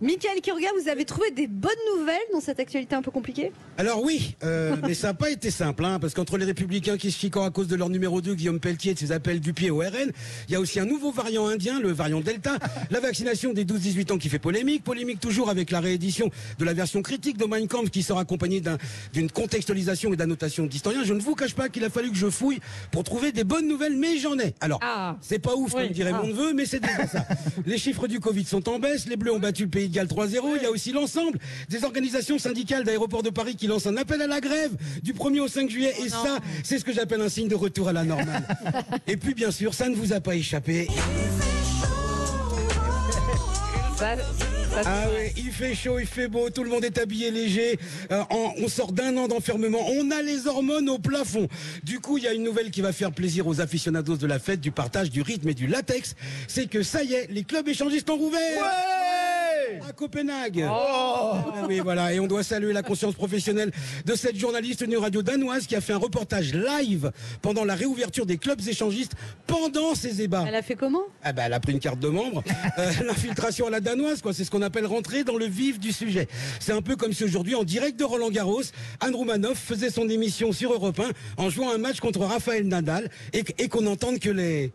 [0.00, 3.52] Michael Kiorga, vous avez trouvé des bonnes nouvelles dans cette actualité un peu compliquée?
[3.78, 7.12] Alors oui, euh, mais ça n'a pas été simple, hein, parce qu'entre les républicains qui
[7.12, 9.70] se chicorent à cause de leur numéro 2, Guillaume Pelletier, de ses appels du pied
[9.70, 10.12] au RN,
[10.48, 12.56] il y a aussi un nouveau variant indien, le variant Delta,
[12.90, 16.72] la vaccination des 12-18 ans qui fait polémique, polémique toujours avec la réédition de la
[16.72, 18.78] version critique de Mein Kampf qui sera accompagnée d'un-
[19.12, 21.04] d'une contextualisation et d'annotation d'historiens.
[21.04, 22.60] Je ne vous cache pas qu'il a fallu que je fouille
[22.92, 24.54] pour trouver des bonnes nouvelles, mais j'en ai.
[24.60, 25.16] Alors, Ah.
[25.20, 25.82] c'est pas ouf, Oui.
[25.84, 26.22] comme dirait Ah.
[26.22, 27.26] mon neveu, mais c'est déjà ça.
[27.66, 30.08] Les chiffres du Covid sont en baisse, les Bleus ont battu le Pays de Galles
[30.08, 31.38] 3-0, il y a aussi l'ensemble
[31.68, 35.40] des organisations syndicales d'aéroports de Paris qui lancent un appel à la grève du 1er
[35.40, 38.04] au 5 juillet, et ça, c'est ce que j'appelle un signe de retour à la
[38.04, 38.42] normale.
[39.06, 40.86] et puis, bien sûr, ça ne vous a pas échappé.
[43.96, 44.14] Ça,
[44.74, 47.78] ça, Ah oui, il fait chaud, il fait beau, tout le monde est habillé léger.
[48.12, 51.48] Euh, en- on sort d'un an d'enfermement, on a les hormones au plafond.
[51.82, 54.38] Du coup, il y a une nouvelle qui va faire plaisir aux aficionados de la
[54.38, 56.14] fête, du partage, du rythme et du latex.
[56.46, 58.40] C'est que ça y est, les clubs échangistes ont rouvert.
[59.88, 60.64] À Copenhague.
[60.68, 62.12] Ah oui, voilà.
[62.12, 63.70] Et on doit saluer la conscience professionnelle
[64.04, 67.10] de cette journaliste d'une radio danoise qui a fait un reportage live
[67.42, 69.12] pendant la réouverture des clubs échangistes
[69.46, 70.44] pendant ces ébats.
[70.46, 71.02] elle a fait comment?
[71.22, 72.42] Ah bah, elle a pris une carte de membre.
[72.78, 74.34] Euh, L'infiltration à la danoise, quoi.
[74.34, 76.26] C'est ce qu'on appelle rentrer dans le vif du sujet.
[76.60, 78.60] C'est un peu comme si aujourd'hui, en direct de Roland Garros,
[79.00, 81.00] Anne Roumanoff faisait son émission sur Europe
[81.38, 84.72] 1 en jouant un match contre Raphaël Nadal et, et qu'on n'entende que les...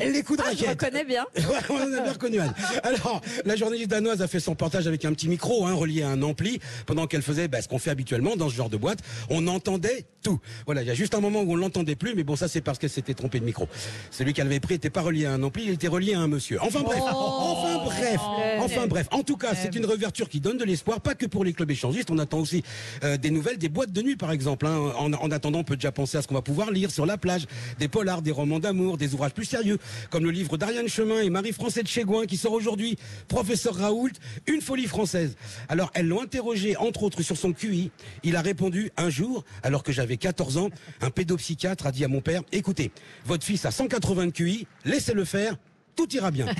[0.00, 0.68] les coups de Je raquette.
[0.82, 1.24] reconnais bien.
[1.70, 2.54] On a bien reconnu Anne.
[2.82, 6.08] Alors, la journaliste danoise a fait son portage avec un petit micro hein, relié à
[6.08, 8.98] un ampli pendant qu'elle faisait bah, ce qu'on fait habituellement dans ce genre de boîte.
[9.30, 10.40] On entendait tout.
[10.66, 12.60] Voilà, il y a juste un moment où on l'entendait plus, mais bon, ça c'est
[12.60, 13.68] parce qu'elle s'était trompée de micro.
[14.10, 16.28] Celui qu'elle avait pris était pas relié à un ampli, il était relié à un
[16.28, 16.58] monsieur.
[16.62, 18.20] Enfin bref, enfin bref,
[18.60, 19.06] enfin bref.
[19.10, 21.70] En tout cas, c'est une réouverture qui donne de l'espoir, pas que pour les clubs
[21.70, 22.10] échangistes.
[22.10, 22.62] On attend aussi
[23.04, 24.66] euh, des nouvelles des boîtes de nuit, par exemple.
[24.66, 24.92] hein.
[24.96, 27.46] En, en attendant, on peut déjà penser à qu'on va pouvoir lire sur la plage,
[27.78, 29.78] des polars, des romans d'amour, des ouvrages plus sérieux,
[30.10, 32.96] comme le livre d'Ariane Chemin et Marie-France Etchegouin qui sort aujourd'hui,
[33.28, 34.12] Professeur Raoult,
[34.46, 35.36] une folie française.
[35.68, 37.90] Alors, elles l'ont interrogé, entre autres, sur son QI.
[38.22, 42.08] Il a répondu un jour, alors que j'avais 14 ans, un pédopsychiatre a dit à
[42.08, 42.90] mon père, écoutez,
[43.24, 45.56] votre fils a 180 de QI, laissez-le faire.
[45.96, 46.46] Tout ira bien.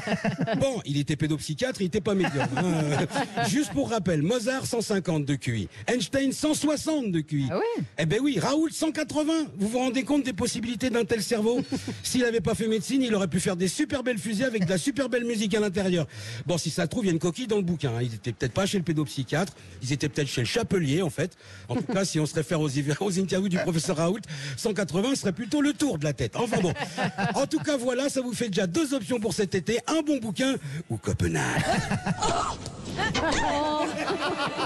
[0.58, 2.46] Bon, il était pédopsychiatre, il était pas médium.
[2.56, 3.44] hein.
[3.48, 7.48] Juste pour rappel, Mozart 150 de QI, Einstein 160 de QI.
[7.50, 9.32] Ah ouais Eh ben oui, Raoul 180.
[9.58, 11.62] Vous vous rendez compte des possibilités d'un tel cerveau
[12.02, 14.70] S'il n'avait pas fait médecine, il aurait pu faire des super belles fusées avec de
[14.70, 16.06] la super belle musique à l'intérieur.
[16.46, 17.92] Bon, si ça se trouve, il y a une coquille dans le bouquin.
[17.96, 18.02] hein.
[18.02, 19.52] Ils étaient peut-être pas chez le pédopsychiatre,
[19.82, 21.36] ils étaient peut-être chez le chapelier en fait.
[21.68, 24.20] En tout cas, si on se réfère aux, aux interviews du professeur Raoult,
[24.56, 26.36] 180 serait plutôt le tour de la tête.
[26.36, 26.72] Enfin bon.
[27.34, 30.18] En tout cas, voilà, ça vous fait déjà deux options pour cet été, un bon
[30.18, 30.56] bouquin
[30.90, 31.62] ou Copenhague.